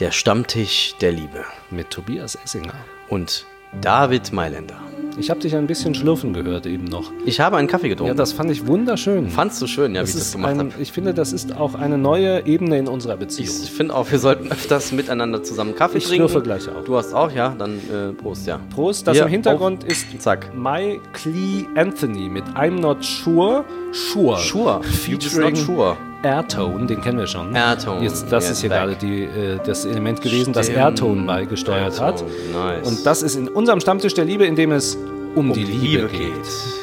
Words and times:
Der 0.00 0.12
Stammtisch 0.12 0.94
der 1.02 1.12
Liebe 1.12 1.44
mit 1.70 1.90
Tobias 1.90 2.34
Essinger. 2.34 2.72
und 3.10 3.44
David 3.82 4.32
Mailänder. 4.32 4.80
Ich 5.18 5.28
habe 5.28 5.40
dich 5.40 5.54
ein 5.54 5.66
bisschen 5.66 5.94
schlürfen 5.94 6.32
gehört 6.32 6.64
eben 6.66 6.84
noch. 6.84 7.12
Ich 7.26 7.38
habe 7.38 7.58
einen 7.58 7.68
Kaffee 7.68 7.88
Ja, 7.88 7.94
getrunken. 7.94 8.16
das 8.16 8.32
fand 8.32 8.50
ich 8.50 8.66
wunderschön. 8.66 9.28
Fandst 9.28 9.60
du 9.60 9.66
schön, 9.66 9.94
ja, 9.94 10.00
wie 10.00 10.06
das 10.06 10.14
ich 10.14 10.20
das 10.20 10.32
gemacht 10.32 10.56
habe. 10.56 10.70
ich 10.78 10.90
finde, 10.90 11.12
das 11.12 11.34
ist 11.34 11.54
auch 11.54 11.74
eine 11.74 11.98
neue 11.98 12.46
Ebene 12.46 12.78
in 12.78 12.88
unserer 12.88 13.18
Beziehung. 13.18 13.54
Ich 13.62 13.70
finde 13.70 13.94
auch, 13.94 14.10
wir 14.10 14.18
sollten 14.18 14.50
öfters 14.50 14.90
miteinander 14.92 15.42
zusammen 15.42 15.74
Kaffee 15.74 15.98
Ich 15.98 16.04
trinken. 16.06 16.28
schlürfe 16.28 16.42
gleich 16.42 16.68
auch. 16.68 16.82
Du 16.82 16.96
hast 16.96 17.12
auch, 17.12 17.30
ja? 17.30 17.54
Dann 17.58 17.78
äh, 17.90 18.12
Prost, 18.14 18.46
ja. 18.46 18.58
Prost, 18.74 19.06
das 19.06 19.16
Hier, 19.18 19.24
im 19.26 19.30
Hintergrund 19.30 19.84
ist 19.84 20.06
Zack. 20.22 20.50
My 20.56 20.98
Clee 21.12 21.66
Anthony 21.74 22.30
mit 22.30 22.44
I'm 22.54 22.80
Not 22.80 23.04
Sure. 23.04 23.64
Sure. 23.92 24.38
Sure. 24.38 24.82
Featuring 24.82 25.56
sure. 25.56 25.98
Airtone, 26.22 26.86
den 26.86 27.00
kennen 27.00 27.18
wir 27.18 27.26
schon. 27.26 27.54
Airtone, 27.54 28.02
Jetzt, 28.04 28.30
das 28.30 28.50
ist 28.50 28.60
hier 28.60 28.68
back. 28.68 28.80
gerade 28.80 28.96
die, 28.96 29.24
äh, 29.24 29.58
das 29.64 29.84
Element 29.86 30.20
gewesen, 30.20 30.52
das 30.52 30.66
Stimmt. 30.66 30.78
Airtone 30.80 31.22
beigesteuert 31.22 31.98
hat. 31.98 32.20
Airtone, 32.20 32.30
nice. 32.52 32.86
Und 32.88 33.06
das 33.06 33.22
ist 33.22 33.36
in 33.36 33.48
unserem 33.48 33.80
Stammtisch 33.80 34.12
der 34.14 34.26
Liebe, 34.26 34.44
in 34.44 34.54
dem 34.54 34.72
es 34.72 34.98
um, 35.34 35.52
die, 35.52 35.64
Liebe, 35.64 36.08
geht. 36.08 36.32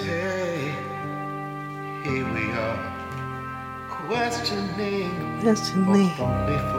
Hey, 0.02 0.73
here 2.03 2.25
we 2.34 2.58
are, 2.58 2.77
questioning 4.09 5.09
wanted 5.44 6.77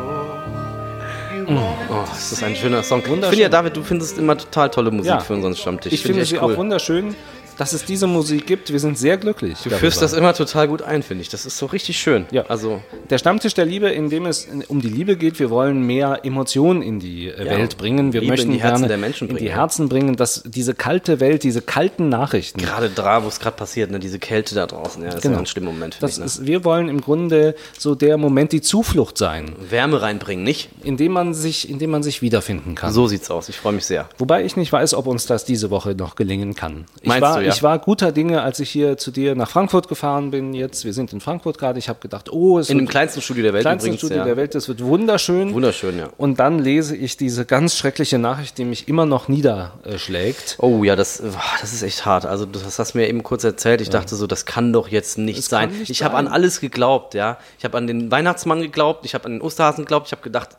Oh, 1.91 2.05
ist 2.13 2.33
das 2.33 2.43
ein 2.43 2.55
schöner 2.57 2.83
Song. 2.83 2.99
Ich 3.01 3.07
finde 3.07 3.37
ja, 3.37 3.49
David, 3.49 3.75
du 3.75 3.83
findest 3.83 4.19
immer 4.19 4.37
total 4.37 4.69
tolle 4.69 4.91
Musik 4.91 5.13
Ja. 5.13 5.21
für 5.21 5.33
unseren 5.35 5.55
Stammtisch. 5.57 5.93
Ich 5.93 6.03
finde 6.03 6.21
echt 6.21 6.31
sie 6.31 6.39
auch 6.39 6.55
wunderschön, 6.57 7.15
dass 7.59 7.73
es 7.75 7.85
diese 7.85 8.07
Musik 8.07 8.47
gibt. 8.47 8.73
Wir 8.73 8.81
sind 8.81 8.97
sehr 8.97 9.17
glücklich. 9.19 9.59
Du 9.65 9.71
führst 9.71 10.01
das 10.01 10.13
immer 10.15 10.33
total 10.33 10.69
gut 10.69 10.81
ein, 10.83 11.03
finde 11.03 11.23
ich. 11.23 11.29
Das 11.29 11.45
ist 11.45 11.59
so 11.59 11.67
richtig 11.67 11.99
schön. 11.99 12.27
Ja. 12.31 12.45
Also, 12.49 12.81
Der 13.11 13.19
Stammtisch 13.19 13.53
der 13.55 13.67
Liebe, 13.67 13.89
in 13.91 14.09
dem 14.11 14.25
es 14.27 14.49
um 14.69 14.81
die 14.81 14.89
Liebe 14.89 15.17
geht. 15.17 15.39
Wir 15.39 15.51
wollen 15.51 15.83
mehr 15.83 16.21
Emotionen 16.25 16.81
in 16.83 17.01
die 17.01 17.29
äh, 17.29 17.45
Ja. 17.45 17.51
Welt 17.59 17.77
bringen. 17.77 18.13
Wir 18.13 18.21
Liebe 18.21 18.33
in 18.35 18.39
möchten 18.39 18.53
die 18.53 18.61
Herzen 18.63 18.75
gerne 18.83 18.89
der 18.89 18.97
Menschen 18.99 19.29
in 19.29 19.35
die 19.37 19.45
bringen. 19.45 19.55
Herzen 19.57 19.89
bringen, 19.89 20.17
dass 20.17 20.43
diese 20.47 20.75
kalte 20.75 21.21
Welt, 21.21 21.43
diese 21.43 21.61
kalten 21.61 22.09
Nachrichten. 22.09 22.61
gerade 22.61 22.89
da, 22.91 23.25
wo 23.25 23.29
es 23.29 23.41
gerade 23.41 23.57
passiert, 23.57 23.91
ne, 23.91 23.99
diese 23.99 24.19
Kälte 24.19 24.55
da 24.55 24.67
draußen, 24.67 25.03
ja, 25.03 25.07
das 25.09 25.17
ist 25.17 25.23
Genau. 25.23 25.35
ja 25.35 25.41
ein 25.41 25.47
schlimmer 25.47 25.73
Moment 25.73 25.95
für 25.97 26.01
Das 26.01 26.13
mich. 26.13 26.19
Ne? 26.21 26.25
ist, 26.27 26.47
wir 26.47 26.65
wollen 26.65 26.89
im 26.89 27.01
Grunde 27.01 27.55
so 27.79 27.95
der 27.95 28.17
Moment 28.19 28.53
die 28.53 28.61
Zuflucht 28.61 29.19
sein, 29.19 29.53
Wärme 29.69 30.01
reinbringen, 30.01 30.45
nicht? 30.45 30.69
in 30.85 30.97
dem 30.97 31.13
man 31.13 31.35
sich, 31.35 31.69
in 31.69 31.79
dem 31.81 31.91
man 31.91 32.03
sich 32.05 32.23
wiederfinden 32.23 32.75
kann. 32.77 32.93
So 32.93 33.09
sieht's 33.09 33.31
aus. 33.31 33.49
Ich 33.49 33.57
freue 33.57 33.73
mich 33.73 33.85
sehr. 33.85 34.09
Wobei 34.19 34.45
ich 34.45 34.57
nicht 34.57 34.73
weiß, 34.73 34.95
ob 34.95 35.07
uns 35.09 35.27
das 35.27 35.45
diese 35.45 35.71
Woche 35.71 35.95
noch 35.97 36.15
gelingen 36.15 36.55
kann. 36.55 36.85
Ich, 37.03 37.09
Meinst 37.09 37.23
war, 37.23 37.41
du, 37.41 37.48
ja? 37.49 37.55
ich 37.55 37.63
war 37.63 37.79
guter 37.79 38.13
Dinge, 38.13 38.43
als 38.43 38.61
ich 38.61 38.71
hier 38.71 38.97
zu 38.97 39.11
dir 39.11 39.35
nach 39.35 39.51
Frankfurt 39.51 39.89
gefahren 39.89 40.31
bin. 40.31 40.55
Jetzt, 40.55 40.85
wir 40.85 40.93
sind 40.93 41.13
in 41.13 41.21
Frankfurt 41.21 41.59
gerade. 41.59 41.79
Ich 41.79 41.89
habe 41.89 41.99
gedacht, 42.01 42.31
oh, 42.31 42.59
es 42.59 42.71
In 42.71 42.79
dem 42.79 42.83
wird 42.83 42.91
kleinsten 42.91 43.21
Studio 43.23 43.43
der 43.45 43.53
Welt 43.55 43.63
kleinsten 43.63 43.89
übrigens. 43.89 44.01
Studio 44.01 44.19
ja. 44.19 44.25
der 44.25 44.37
Welt, 44.37 44.55
das 44.55 44.69
wird 44.69 44.85
wunderschön. 44.85 45.55
Wunderschön, 45.55 45.99
ja. 45.99 46.09
Und 46.17 46.39
dann 46.39 46.59
lese 46.59 46.97
ich 46.97 47.17
diese 47.17 47.45
ganz 47.45 47.77
schreckliche 47.77 48.19
Nachricht, 48.19 48.59
die 48.59 48.65
mich 48.65 48.89
immer 48.89 49.07
noch 49.07 49.29
niederschlägt. 49.29 50.57
Oh 50.61 50.85
ja, 50.85 50.97
das, 50.97 51.23
boah, 51.23 51.41
das 51.61 51.73
ist 51.73 51.83
echt 51.83 52.05
hart. 52.05 52.27
Also 52.27 52.47
das 52.47 52.79
hast 52.79 52.95
du 52.95 52.99
mir 52.99 53.09
eben 53.09 53.23
kurz 53.23 53.45
erzählt. 53.45 53.81
Ich 53.81 53.91
dachte 53.91 54.15
so, 54.17 54.27
das 54.27 54.45
kann 54.45 54.73
doch 54.73 54.89
jetzt 54.89 55.19
nicht 55.19 55.39
Das 55.39 55.47
sein. 55.47 55.71
nicht 55.71 55.91
ich 55.91 56.03
habe 56.03 56.17
an 56.17 56.29
alles 56.29 56.61
geglaubt, 56.61 57.15
ja. 57.15 57.39
Ich 57.59 57.65
habe 57.65 57.79
an 57.79 57.87
den 57.87 58.11
Weihnachtsmann 58.11 58.61
geglaubt, 58.61 59.05
ich 59.07 59.15
habe 59.15 59.25
an 59.25 59.33
den 59.33 59.41
Osterhasen 59.41 59.85
geglaubt, 59.85 60.09
ich 60.09 60.13
habe 60.13 60.23
gedacht, 60.23 60.51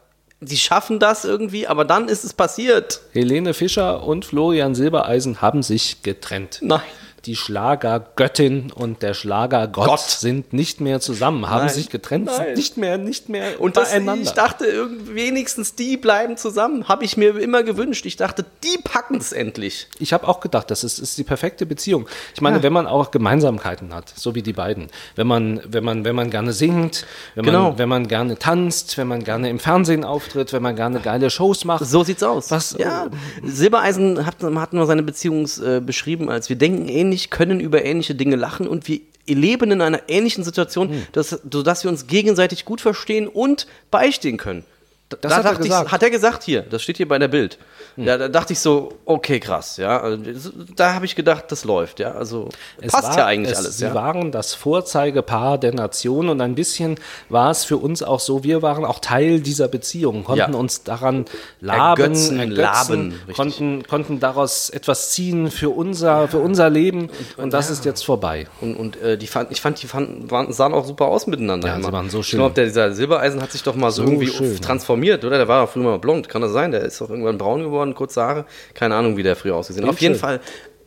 sie 0.42 0.58
schaffen 0.58 1.00
das 1.00 1.26
irgendwie, 1.26 1.68
aber 1.68 1.86
dann 1.86 2.08
ist 2.08 2.24
es 2.24 2.34
passiert. 2.34 3.02
Helene 3.12 3.54
Fischer 3.54 4.04
und 4.04 4.26
Florian 4.26 4.76
Silbereisen 4.76 5.42
haben 5.42 5.64
sich 5.64 6.02
getrennt. 6.04 6.60
Nein. 6.62 6.82
Die 7.26 7.36
Schlagergöttin 7.36 8.72
und 8.72 9.02
der 9.02 9.14
Schlagergott 9.14 9.86
Gott. 9.86 10.00
sind 10.00 10.54
nicht 10.54 10.82
mehr 10.82 11.00
zusammen, 11.00 11.50
haben 11.50 11.66
Nein. 11.66 11.74
sich 11.74 11.90
getrennt, 11.90 12.26
Nein. 12.28 12.36
sind 12.38 12.56
nicht 12.58 12.78
mehr, 12.78 12.98
nicht 12.98 13.30
mehr 13.30 13.60
Und 13.60 13.78
das, 13.78 13.94
ich 13.94 14.32
dachte, 14.32 14.66
wenigstens 15.06 15.76
die 15.76 15.98
bleiben 15.98 16.38
zusammen. 16.38 16.88
Habe 16.88 17.04
ich 17.06 17.18
mir 17.18 17.38
immer 17.40 17.64
gewünscht. 17.64 18.06
Ich 18.06 18.16
dachte, 18.16 18.46
die 18.64 18.78
packen 18.84 19.18
es 19.18 19.32
endlich. 19.32 19.88
Ich 20.00 20.14
habe 20.14 20.28
auch 20.28 20.40
gedacht, 20.40 20.72
das 20.72 20.84
ist, 20.84 21.00
ist 21.00 21.18
die 21.18 21.24
perfekte 21.24 21.66
Beziehung. 21.66 22.08
Ich 22.34 22.42
meine, 22.42 22.58
Ja. 22.58 22.64
wenn 22.64 22.74
man 22.74 22.88
auch 22.88 23.12
Gemeinsamkeiten 23.12 23.94
hat, 23.94 24.14
so 24.16 24.36
wie 24.36 24.42
die 24.42 24.54
beiden. 24.54 24.88
Wenn 25.16 25.28
man, 25.28 25.62
wenn 25.68 25.84
man, 25.84 26.06
wenn 26.06 26.16
man 26.16 26.30
gerne 26.30 26.54
singt, 26.54 27.06
wenn, 27.36 27.46
Genau. 27.46 27.70
man, 27.70 27.78
wenn 27.78 27.90
man 27.90 28.08
gerne 28.08 28.38
tanzt, 28.38 28.98
wenn 28.98 29.08
man 29.08 29.24
gerne 29.24 29.50
im 29.50 29.60
Fernsehen 29.60 30.04
auftritt, 30.04 30.54
wenn 30.54 30.62
man 30.64 30.76
gerne 30.76 31.00
geile 31.00 31.30
Shows 31.30 31.66
macht. 31.66 31.86
So 31.86 32.04
sieht's 32.04 32.24
aus. 32.24 32.50
Was- 32.52 32.76
Ja, 32.80 33.08
Silbereisen 33.44 34.26
hat, 34.26 34.36
hat 34.44 34.74
nur 34.74 34.86
seine 34.86 35.04
Beziehung 35.04 35.48
äh, 35.66 35.82
beschrieben, 35.82 36.30
als 36.30 36.48
wir 36.50 36.56
denken 36.56 36.88
ähnlich, 36.88 37.19
können 37.28 37.60
über 37.60 37.84
ähnliche 37.84 38.16
Dinge 38.16 38.36
lachen 38.36 38.68
und 38.68 38.88
wir 38.88 39.02
leben 39.28 39.72
in 39.72 39.82
einer 39.82 40.02
ähnlichen 40.08 40.44
Situation, 40.44 40.90
Hm. 40.90 41.08
dass, 41.12 41.30
sodass 41.30 41.84
wir 41.84 41.92
uns 41.92 42.08
gegenseitig 42.08 42.66
gut 42.66 42.82
verstehen 42.82 43.28
und 43.28 43.68
beistehen 43.92 44.38
können. 44.38 44.64
Da, 45.10 45.18
Das 45.22 45.32
da 45.32 45.38
hat 45.40 45.46
er 45.46 45.52
dachte 45.54 45.64
gesagt. 45.64 45.82
Hm. 45.82 45.88
Ich, 45.88 45.92
hat 45.92 46.04
er 46.04 46.10
gesagt 46.12 46.44
hier, 46.44 46.62
das 46.62 46.82
steht 46.84 46.98
hier 46.98 47.08
bei 47.08 47.18
der 47.18 47.28
Bild. 47.30 47.58
Ja, 47.98 48.18
da 48.18 48.28
dachte 48.30 48.54
ich 48.54 48.60
so, 48.60 48.94
okay, 49.06 49.40
krass, 49.40 49.78
ja. 49.78 50.00
Also, 50.00 50.52
Da 50.76 50.94
habe 50.94 51.06
ich 51.06 51.16
gedacht, 51.16 51.46
das 51.50 51.66
läuft, 51.66 52.00
ja. 52.00 52.12
Also 52.12 52.50
Es 52.80 52.92
passt 52.92 53.10
war- 53.10 53.18
ja 53.18 53.26
eigentlich 53.26 53.52
es, 53.54 53.58
alles, 53.58 53.78
Sie 53.80 53.86
ja. 53.86 53.94
waren 53.96 54.32
das 54.32 54.54
Vorzeigepaar 54.54 55.58
der 55.58 55.74
Nation 55.74 56.30
und 56.30 56.40
ein 56.42 56.56
bisschen 56.56 56.96
war 57.28 57.52
es 57.52 57.64
für 57.66 57.78
uns 57.78 58.04
auch 58.04 58.20
so, 58.20 58.44
wir 58.44 58.62
waren 58.62 58.86
auch 58.86 59.00
Teil 59.00 59.42
dieser 59.42 59.68
Beziehung, 59.68 60.24
konnten 60.24 60.54
Ja. 60.54 60.58
uns 60.60 60.84
daran 60.84 61.26
laben, 61.60 62.02
Ergötzen, 62.02 62.52
laben, 62.52 63.12
richtig. 63.12 63.36
konnten, 63.36 63.84
konnten 63.88 64.20
daraus 64.20 64.70
etwas 64.70 65.12
ziehen 65.12 65.52
für 65.52 65.70
unser, 65.72 66.28
für 66.28 66.38
unser 66.40 66.70
Leben 66.70 67.10
und, 67.38 67.52
das 67.54 67.70
ist 67.70 67.84
jetzt 67.86 68.06
vorbei. 68.06 68.48
Und, 68.62 68.76
und 68.76 69.02
äh, 69.02 69.18
die 69.18 69.28
fand, 69.28 69.52
ich 69.52 69.60
fand, 69.62 69.82
die 69.82 69.88
fanden, 69.88 70.30
waren, 70.32 70.54
sahen 70.54 70.74
auch 70.74 70.86
super 70.86 71.06
aus 71.08 71.28
miteinander. 71.28 71.68
Ja, 71.70 71.82
sie 71.82 71.92
waren 71.92 72.10
so 72.10 72.24
schön. 72.24 72.40
Ich 72.40 72.54
glaube, 72.54 72.64
dieser 72.64 72.94
Silbereisen 72.94 73.42
hat 73.42 73.52
sich 73.52 73.64
doch 73.64 73.76
mal 73.76 73.92
so, 73.92 74.04
So 74.04 74.08
irgendwie 74.12 74.28
schön. 74.28 74.62
transformiert, 74.62 74.99
oder? 75.02 75.38
Der 75.38 75.48
war 75.48 75.66
doch 75.66 75.72
früher 75.72 75.84
mal 75.84 76.00
blond. 76.00 76.30
Kann 76.30 76.42
das 76.42 76.52
sein? 76.52 76.72
Der 76.72 76.82
ist 76.82 77.00
doch 77.02 77.10
irgendwann 77.10 77.38
braun 77.38 77.64
geworden, 77.64 77.96
kurze 77.96 78.22
Haare. 78.22 78.46
Keine 78.74 78.96
Ahnung, 78.96 79.18
wie 79.18 79.24
der 79.24 79.36
früher 79.36 79.56
ausgesehen 79.56 79.86
hat. 79.86 79.94
Auf 79.94 80.02
jeden 80.02 80.16
schön. 80.16 80.22
Fall 80.22 80.40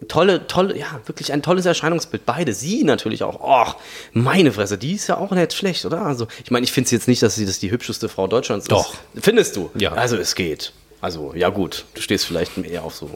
tolle, 0.09 0.47
tolle, 0.47 0.77
ja, 0.77 1.01
wirklich 1.07 1.33
ein 1.33 1.43
tolles 1.43 1.67
Erscheinungsbild. 1.67 2.27
Beide. 2.27 2.53
Sie 2.53 2.85
natürlich 2.85 3.23
auch. 3.23 3.41
Och, 3.41 3.77
meine 4.13 4.53
Fresse, 4.53 4.79
die 4.79 4.93
ist 4.93 5.07
ja 5.07 5.17
auch 5.17 5.31
nicht 5.31 5.53
schlecht, 5.53 5.85
oder? 5.85 6.03
Also, 6.03 6.27
ich 6.45 6.51
meine, 6.51 6.65
ich 6.65 6.73
finde 6.73 6.91
jetzt 6.91 7.09
nicht, 7.09 7.23
dass 7.23 7.35
sie 7.35 7.47
das 7.47 7.59
die 7.59 7.71
hübscheste 7.71 8.09
Frau 8.09 8.27
Deutschlands 8.27 8.67
Doch. 8.67 8.95
ist. 9.15 9.25
Findest 9.25 9.57
du? 9.57 9.71
Ja. 9.75 9.93
Also, 9.93 10.17
es 10.17 10.35
geht. 10.35 10.73
Also, 11.01 11.35
ja 11.35 11.49
gut, 11.49 11.85
du 11.95 12.01
stehst 12.01 12.27
vielleicht 12.27 12.57
eher 12.59 12.85
auf 12.85 12.95
so. 12.95 13.11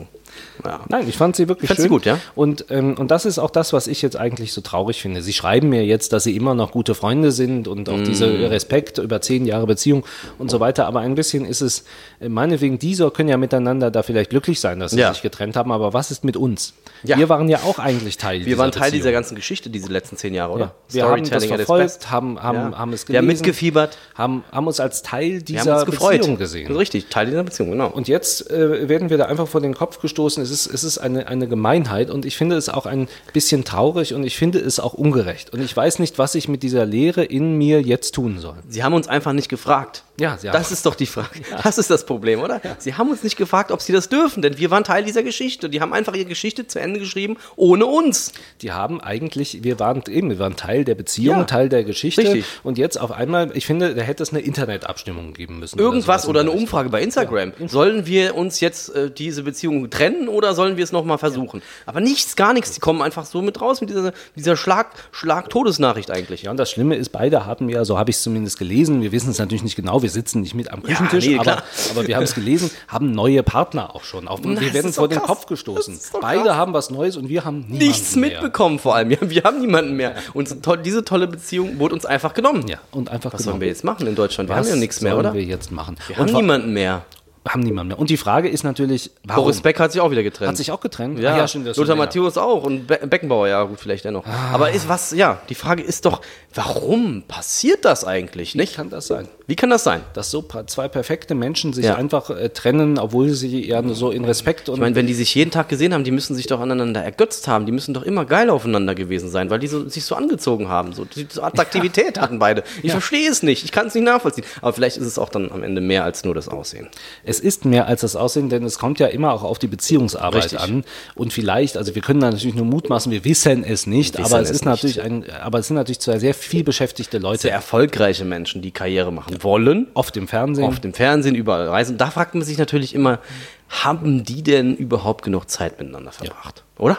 Ja. 0.65 0.81
Nein, 0.89 1.09
ich 1.09 1.17
fand 1.17 1.37
sie 1.37 1.49
wirklich 1.49 1.69
Fandst 1.69 1.83
schön. 1.83 1.91
du 1.91 1.97
gut, 1.97 2.07
ja? 2.07 2.19
Und, 2.35 2.67
ähm, 2.71 2.95
und 2.99 3.11
das 3.11 3.25
ist 3.25 3.39
auch 3.39 3.51
das, 3.51 3.73
was 3.73 3.87
ich 3.87 4.03
jetzt 4.03 4.17
eigentlich 4.17 4.53
so 4.53 4.61
traurig 4.61 5.01
finde. 5.01 5.23
Sie 5.23 5.33
schreiben 5.33 5.69
mir 5.69 5.85
jetzt, 5.85 6.13
dass 6.13 6.25
sie 6.25 6.35
immer 6.37 6.55
noch 6.55 6.73
gute 6.73 6.95
Freunde 6.95 7.33
sind 7.33 7.69
und 7.69 7.89
auch 7.89 7.97
Mm. 7.97 8.05
diese 8.05 8.51
Respekt 8.51 8.99
über 8.99 9.21
zehn 9.21 9.47
Jahre 9.47 9.67
Beziehung 9.67 10.05
und 10.39 10.51
so 10.51 10.61
weiter. 10.61 10.87
Aber 10.87 11.01
ein 11.01 11.15
bisschen 11.15 11.45
ist 11.45 11.61
es, 11.61 11.85
äh, 12.21 12.29
meinetwegen, 12.29 12.79
dieser 12.79 13.11
können 13.11 13.29
ja 13.29 13.37
miteinander 13.37 13.91
da 13.91 14.03
vielleicht 14.03 14.31
glücklich 14.31 14.61
sein, 14.61 14.81
dass 14.81 14.93
sie 14.93 15.01
Ja. 15.01 15.13
sich 15.13 15.23
getrennt 15.23 15.57
haben. 15.57 15.73
Aber 15.73 15.93
was 15.93 16.11
ist 16.11 16.25
mit 16.25 16.37
uns? 16.37 16.75
Ja. 17.05 17.19
Wir 17.19 17.29
waren 17.29 17.49
ja 17.49 17.59
auch 17.65 17.79
eigentlich 17.79 18.17
Teil 18.17 18.45
Wir 18.47 18.59
waren 18.59 18.73
Teil 18.73 18.83
Beziehung. 18.85 18.99
dieser 19.01 19.13
ganzen 19.13 19.35
Geschichte, 19.35 19.71
diese 19.71 19.93
letzten 19.93 20.17
zehn 20.17 20.35
Jahre, 20.35 20.53
oder? 20.53 20.65
Ja. 20.89 20.95
Wir 20.95 21.09
haben 21.09 21.29
das 21.31 21.45
verfolgt, 21.45 22.11
haben, 22.11 22.43
haben, 22.43 22.73
Ja. 22.73 22.79
haben 22.79 22.93
es 22.93 23.09
Wir 23.09 23.19
haben 23.19 23.27
gelesen. 23.27 23.43
mitgefiebert. 23.45 23.99
Haben, 24.15 24.45
haben 24.51 24.67
uns 24.67 24.81
als 24.81 25.03
Teil 25.03 25.43
dieser. 25.43 25.85
Beziehung 25.85 26.39
gesehen. 26.39 26.75
Richtig, 26.75 27.09
Teil 27.11 27.27
dieser 27.27 27.43
Beziehung, 27.45 27.71
genau. 27.71 27.89
Und 27.89 28.09
jetzt 28.09 28.51
äh, 28.51 28.89
werden 28.89 29.11
wir 29.11 29.19
da 29.19 29.27
einfach 29.27 29.47
vor 29.47 29.61
den 29.61 29.75
Kopf 29.75 30.01
gestoßen. 30.01 30.26
Es 30.27 30.51
ist, 30.51 30.67
es 30.67 30.85
ist 30.85 30.99
eine, 30.99 31.29
eine 31.29 31.49
Gemeinheit 31.49 32.11
und 32.11 32.25
ich 32.25 32.37
finde 32.37 32.57
es 32.57 32.69
auch 32.69 32.87
ein 32.87 33.09
bisschen 33.33 33.65
traurig 33.65 34.15
und 34.15 34.25
ich 34.25 34.37
finde 34.37 34.59
es 34.59 34.81
auch 34.81 34.95
ungerecht. 34.95 35.53
Und 35.53 35.61
ich 35.61 35.77
weiß 35.77 35.99
nicht, 35.99 36.19
was 36.19 36.35
ich 36.35 36.49
mit 36.49 36.63
dieser 36.63 36.85
Lehre 36.85 37.25
in 37.25 37.57
mir 37.57 37.81
jetzt 37.83 38.15
tun 38.15 38.39
soll. 38.39 38.57
Sie 38.69 38.83
haben 38.83 38.95
uns 38.95 39.09
einfach 39.09 39.33
nicht 39.33 39.49
gefragt. 39.49 40.03
Ja, 40.19 40.39
sie 40.39 40.49
haben- 40.49 40.55
das 40.57 40.73
ist 40.73 40.87
doch 40.87 40.95
die 40.95 41.07
Frage. 41.07 41.29
Das 41.63 41.79
ist 41.79 41.91
das 41.91 42.07
Problem, 42.07 42.41
oder? 42.41 42.61
Sie 42.79 42.95
haben 42.95 43.11
uns 43.11 43.23
nicht 43.23 43.37
gefragt, 43.37 43.71
ob 43.71 43.81
sie 43.83 43.93
das 43.93 44.09
dürfen, 44.09 44.43
denn 44.43 44.59
wir 44.59 44.71
waren 44.71 44.85
Teil 44.85 45.05
dieser 45.05 45.23
Geschichte. 45.23 45.69
Die 45.69 45.81
haben 45.81 45.93
einfach 45.93 46.15
ihre 46.15 46.25
Geschichte 46.27 46.67
zu 46.67 46.79
Ende 46.81 47.01
geschrieben, 47.01 47.37
ohne 47.57 47.87
uns. 47.87 48.33
Die 48.63 48.73
haben 48.73 49.01
eigentlich, 49.01 49.63
wir 49.63 49.79
waren 49.79 50.03
eben, 50.09 50.31
wir 50.31 50.39
waren 50.39 50.57
Teil 50.57 50.85
der 50.85 50.95
Beziehung, 50.95 51.39
Ja. 51.39 51.45
Teil 51.45 51.69
der 51.69 51.85
Geschichte. 51.85 52.23
Richtig. 52.23 52.45
Und 52.63 52.79
jetzt 52.79 52.99
auf 53.01 53.13
einmal, 53.13 53.51
ich 53.55 53.67
finde, 53.67 53.95
da 53.95 54.03
hätte 54.03 54.23
es 54.23 54.31
eine 54.31 54.41
Internetabstimmung 54.41 55.33
geben 55.35 55.59
müssen. 55.59 55.79
Irgendwas 55.79 56.27
oder 56.27 56.41
in 56.41 56.49
eine 56.49 56.57
Umfrage 56.59 56.89
bei 56.89 57.03
Instagram. 57.03 57.53
Sollen 57.67 58.07
wir 58.07 58.35
uns 58.37 58.61
jetzt 58.61 58.95
äh, 58.95 59.11
diese 59.11 59.43
Beziehung 59.43 59.89
trennen 59.91 60.29
oder 60.29 60.55
sollen 60.55 60.77
wir 60.77 60.85
es 60.85 60.93
nochmal 60.93 61.19
versuchen? 61.19 61.63
Aber 61.85 62.01
nichts, 62.01 62.37
gar 62.37 62.53
nichts. 62.53 62.73
Die 62.73 62.81
kommen 62.81 63.03
einfach 63.03 63.27
so 63.27 63.43
mit 63.43 63.61
raus 63.61 63.81
mit 63.81 63.91
dieser, 63.91 64.13
dieser 64.35 64.57
Schlag, 64.57 64.93
Schlag-Todesnachricht 65.13 66.11
eigentlich. 66.11 66.43
Ja, 66.43 66.51
und 66.51 66.57
das 66.57 66.71
Schlimme 66.71 66.97
ist, 66.97 67.11
beide 67.11 67.47
haben 67.47 67.69
ja, 67.69 67.85
so 67.85 67.99
habe 67.99 68.11
ich 68.11 68.17
es 68.17 68.23
zumindest 68.23 68.59
gelesen, 68.59 69.03
wir 69.03 69.13
wissen 69.13 69.31
es 69.31 69.39
natürlich 69.39 69.63
nicht 69.65 69.77
genau, 69.77 70.03
wir 70.07 70.11
sitzen 70.13 70.41
nicht 70.41 70.55
mit 70.55 70.71
am 70.73 70.85
Küchentisch, 70.85 71.27
nee, 71.27 71.37
aber, 71.37 71.65
aber 71.91 72.07
wir 72.07 72.15
haben 72.15 72.23
es 72.23 72.35
gelesen, 72.37 72.71
haben 72.87 73.11
neue 73.11 73.43
Partner 73.43 73.93
auch 73.93 74.05
schon. 74.05 74.29
Auf, 74.29 74.39
Na, 74.45 74.61
wir 74.61 74.73
werden 74.73 74.93
vor 74.93 75.09
den 75.09 75.19
krass. 75.19 75.27
Kopf 75.27 75.47
gestoßen. 75.47 75.99
Beide 76.21 76.45
krass. 76.45 76.55
haben 76.57 76.73
was 76.75 76.91
Neues 76.91 77.17
und 77.17 77.29
wir 77.29 77.45
haben 77.45 77.65
Nichts 77.69 78.15
mehr. 78.15 78.31
mitbekommen 78.31 78.79
vor 78.79 78.95
allem. 78.95 79.11
Ja, 79.11 79.19
wir 79.21 79.43
haben 79.43 79.61
niemanden 79.61 79.97
mehr. 79.97 80.15
Und 80.33 80.63
to 80.63 80.77
diese 80.77 81.05
tolle 81.05 81.27
Beziehung 81.27 81.81
wurde 81.81 81.95
uns 81.97 82.07
einfach 82.07 82.35
genommen. 82.35 82.69
Ja, 82.69 82.79
und 82.93 83.11
einfach 83.11 83.33
Was 83.33 83.43
sollen 83.43 83.61
wir 83.61 83.67
jetzt 83.67 83.83
machen 83.83 84.07
in 84.07 84.15
Deutschland? 84.15 84.49
Wir 84.49 84.55
Was 84.57 84.67
haben 84.67 84.75
ja 84.75 84.81
nichts 84.81 85.01
mehr, 85.01 85.13
sollen 85.13 85.27
oder? 85.27 85.35
wir 85.35 85.43
jetzt 85.43 85.73
machen? 85.73 85.97
Wir 86.07 86.21
und 86.21 86.29
haben 86.29 86.37
niemanden 86.37 86.73
mehr. 86.73 87.05
Haben 87.49 87.61
niemand 87.61 87.89
mehr. 87.89 87.99
Und 87.99 88.11
die 88.11 88.17
Frage 88.17 88.49
ist 88.49 88.65
natürlich, 88.65 89.11
warum? 89.25 89.45
Boris 89.45 89.61
Beck 89.61 89.79
hat 89.81 89.93
sich 89.93 90.01
auch 90.01 90.11
wieder 90.11 90.23
getrennt. 90.23 90.49
Hat 90.51 90.57
sich 90.57 90.71
auch 90.73 90.81
getrennt? 90.81 91.19
Ja, 91.19 91.35
Ah, 91.37 91.49
stimmt, 91.49 91.67
das 91.67 91.73
ist 91.77 91.81
Lothar. 91.81 91.97
Matthäus 91.97 92.37
auch 92.39 92.65
und 92.65 92.87
Be 92.87 92.99
Beckenbauer, 93.07 93.49
ja 93.49 93.63
gut, 93.65 93.79
vielleicht 93.81 94.05
dennoch. 94.05 94.25
Aber 94.53 94.71
ist 94.71 94.89
was, 94.89 95.13
ja, 95.13 95.41
die 95.49 95.55
Frage 95.55 95.83
ist 95.83 96.05
doch, 96.07 96.21
warum 96.55 97.23
passiert 97.29 97.85
das 97.85 98.05
eigentlich, 98.05 98.55
Wie 98.55 98.59
nicht? 98.59 98.75
kann 98.77 98.91
das 98.91 99.07
sein? 99.07 99.29
Wie 99.47 99.55
kann 99.55 99.71
das 99.71 99.85
sein? 99.85 100.01
Dass 100.15 100.31
so 100.31 100.45
zwei 100.67 100.89
perfekte 100.89 101.35
Menschen 101.35 101.73
sich 101.73 101.85
Ja. 101.85 101.95
einfach 101.95 102.31
äh, 102.31 102.49
trennen, 102.49 102.99
obwohl 102.99 103.31
sie 103.31 103.65
ja 103.65 103.81
nur 103.83 103.95
so 103.95 104.11
in 104.11 104.25
Respekt 104.25 104.69
und 104.69 104.75
Ich 104.77 104.81
meine, 104.81 104.97
wenn 104.97 105.07
die 105.07 105.15
sich 105.15 105.33
jeden 105.35 105.51
Tag 105.53 105.69
gesehen 105.69 105.95
haben, 105.95 106.03
die 106.03 106.11
müssen 106.11 106.35
sich 106.35 106.47
doch 106.49 106.61
aneinander 106.61 107.03
ergötzt 107.03 107.47
haben, 107.47 107.65
die 107.67 107.73
müssen 107.73 107.95
doch 107.95 108.03
immer 108.03 108.25
geil 108.25 108.51
aufeinander 108.51 108.95
gewesen 108.97 109.29
sein, 109.31 109.51
weil 109.51 109.61
die 109.61 109.69
so, 109.69 109.89
sich 109.89 110.05
so 110.05 110.17
angezogen 110.17 110.69
haben, 110.69 110.93
so, 110.95 111.05
die, 111.05 111.27
so 111.31 111.43
Attraktivität 111.43 112.19
hatten 112.21 112.39
beide. 112.41 112.65
Ich 112.83 112.91
verstehe 112.91 113.31
es 113.31 113.43
nicht, 113.45 113.65
ich 113.65 113.71
kann 113.71 113.87
es 113.87 113.95
nicht 113.95 114.05
nachvollziehen. 114.05 114.45
Aber 114.63 114.73
vielleicht 114.73 114.97
ist 114.97 115.07
es 115.07 115.19
auch 115.19 115.29
dann 115.29 115.53
am 115.53 115.63
Ende 115.63 115.81
mehr 115.81 116.03
als 116.05 116.25
nur 116.25 116.35
das 116.35 116.49
Aussehen. 116.49 116.89
Es 117.23 117.36
ist 117.41 117.65
mehr 117.65 117.87
als 117.87 118.03
das 118.03 118.17
Aussehen, 118.17 118.49
denn 118.49 118.65
es 118.65 118.79
kommt 118.79 118.99
ja 118.99 119.07
immer 119.07 119.33
auch 119.33 119.43
auf 119.43 119.59
die 119.59 119.67
Beziehungsarbeit 119.67 120.45
Richtig. 120.45 120.61
an. 120.61 120.85
Und 121.15 121.33
vielleicht, 121.33 121.77
also 121.77 121.95
wir 121.95 122.03
können 122.03 122.21
da 122.21 122.31
natürlich 122.31 122.55
nur 122.57 122.67
mutmaßen, 122.67 123.11
wir 123.13 123.25
wissen 123.25 123.65
es 123.65 123.87
nicht, 123.87 124.19
Wir 124.19 124.25
aber 124.25 124.41
wissen 124.41 124.43
es 124.45 124.51
es 124.51 124.57
ist 124.57 124.65
nicht. 124.65 124.67
natürlich 124.97 125.03
ein, 125.03 125.25
aber 125.43 125.59
es 125.61 125.69
sind 125.69 125.77
natürlich 125.77 126.01
zwei 126.01 126.19
sehr 126.19 126.35
viel 126.35 126.65
beschäftigte 126.65 127.19
Leute, 127.19 127.43
Sehr 127.43 127.53
erfolgreiche 127.53 128.25
Menschen, 128.25 128.63
die 128.63 128.71
Karriere 128.73 129.13
machen 129.13 129.43
wollen, 129.43 129.87
oft 129.95 130.17
im 130.17 130.29
Fernsehen. 130.29 130.67
auf 130.67 130.81
dem 130.81 130.93
Fernsehen, 130.95 131.35
überall 131.35 131.69
reisen. 131.69 131.97
Da 131.97 132.11
fragt 132.11 132.35
man 132.35 132.45
sich 132.45 132.59
natürlich 132.59 132.95
immer, 132.95 133.21
haben 133.69 134.25
die 134.25 134.43
denn 134.43 134.77
überhaupt 134.77 135.25
genug 135.25 135.49
Zeit 135.51 135.79
miteinander 135.79 136.13
verbracht? 136.13 136.65
Oder? 136.79 136.99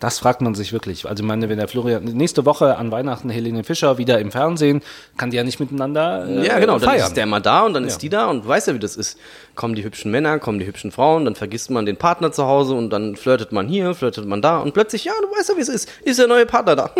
Das 0.00 0.18
fragt 0.18 0.42
man 0.42 0.54
sich 0.54 0.72
wirklich. 0.74 1.08
Also 1.08 1.22
ich 1.22 1.26
meine, 1.26 1.48
wenn 1.48 1.56
der 1.56 1.66
Florian 1.68 2.04
nächste 2.04 2.44
Woche 2.44 2.76
an 2.76 2.90
Weihnachten 2.90 3.30
Helene 3.30 3.64
Fischer 3.64 3.96
wieder 3.96 4.18
im 4.18 4.30
Fernsehen, 4.30 4.82
kann 5.16 5.30
die 5.30 5.38
ja 5.38 5.44
nicht 5.44 5.60
miteinander 5.60 6.26
äh, 6.28 6.46
Ja, 6.46 6.58
genau. 6.58 6.78
Dann 6.78 6.90
feiern. 6.90 7.06
ist 7.06 7.16
der 7.16 7.24
mal 7.24 7.40
da 7.40 7.62
und 7.62 7.72
dann 7.72 7.84
Ja. 7.84 7.88
ist 7.88 8.02
die 8.02 8.10
da 8.10 8.26
und 8.26 8.44
du 8.44 8.48
weißt 8.48 8.68
ja, 8.68 8.74
wie 8.74 8.78
das 8.78 8.96
ist. 8.96 9.18
Kommen 9.54 9.74
die 9.76 9.84
hübschen 9.84 10.10
Männer, 10.10 10.38
kommen 10.40 10.58
die 10.58 10.66
hübschen 10.66 10.90
Frauen, 10.92 11.24
dann 11.24 11.36
vergisst 11.36 11.70
man 11.70 11.86
den 11.86 11.96
Partner 11.96 12.32
zu 12.32 12.44
Hause 12.44 12.74
und 12.74 12.90
dann 12.90 13.16
flirtet 13.16 13.52
man 13.52 13.66
hier, 13.68 13.94
flirtet 13.94 14.26
man 14.26 14.42
da 14.42 14.58
und 14.58 14.74
plötzlich, 14.74 15.04
ja, 15.04 15.12
du 15.22 15.28
weißt 15.38 15.50
ja, 15.50 15.56
wie 15.56 15.60
es 15.60 15.68
ist. 15.68 15.88
Ist 16.02 16.18
der 16.18 16.26
neue 16.26 16.44
Partner 16.44 16.76
da. 16.76 16.90